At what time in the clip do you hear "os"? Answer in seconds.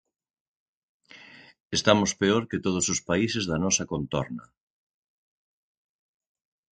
2.93-2.99